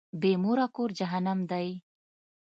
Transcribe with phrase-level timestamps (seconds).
[0.21, 1.67] بی موره کور جهنم دی.